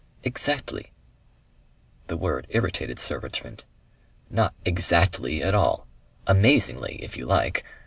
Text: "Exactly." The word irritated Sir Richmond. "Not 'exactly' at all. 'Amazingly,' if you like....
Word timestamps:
"Exactly." 0.23 0.91
The 2.07 2.17
word 2.17 2.47
irritated 2.49 2.97
Sir 2.97 3.19
Richmond. 3.19 3.63
"Not 4.31 4.55
'exactly' 4.65 5.43
at 5.43 5.53
all. 5.53 5.85
'Amazingly,' 6.25 7.03
if 7.03 7.17
you 7.17 7.27
like.... 7.27 7.63